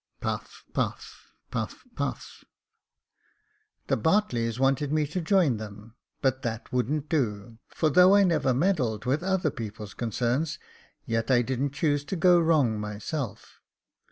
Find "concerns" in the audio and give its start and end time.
9.93-10.57